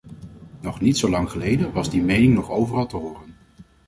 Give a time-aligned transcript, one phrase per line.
[0.61, 3.33] Nog niet zo lang geleden was die mening nog overal te horen.